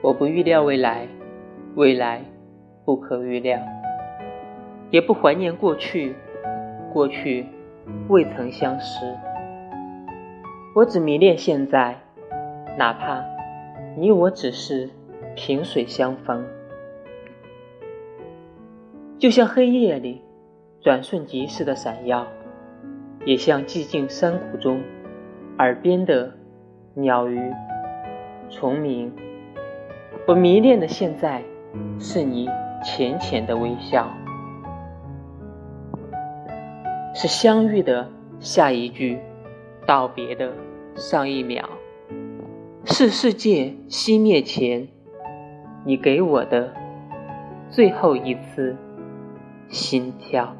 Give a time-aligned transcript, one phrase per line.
[0.00, 1.08] 我不预料未来，
[1.74, 2.22] 未来
[2.84, 3.60] 不可预料，
[4.90, 6.14] 也不怀念过去，
[6.92, 7.44] 过去
[8.08, 9.04] 未曾相识。
[10.76, 11.96] 我只迷恋现在，
[12.78, 13.24] 哪怕
[13.96, 14.88] 你我只是
[15.34, 16.46] 萍水相逢。
[19.18, 20.22] 就像黑夜里
[20.80, 22.24] 转瞬即逝的闪耀，
[23.24, 24.80] 也像寂静山谷中
[25.58, 26.32] 耳边的
[26.94, 27.52] 鸟语
[28.48, 29.12] 虫鸣。
[30.28, 31.42] 我迷恋的现在，
[31.98, 32.50] 是你
[32.84, 34.06] 浅浅的微笑，
[37.14, 38.06] 是相遇的
[38.38, 39.18] 下一句，
[39.86, 40.52] 道别的
[40.94, 41.64] 上一秒，
[42.84, 44.86] 是世界熄灭前，
[45.86, 46.74] 你给我的
[47.70, 48.76] 最后一次。
[49.70, 50.54] 心跳。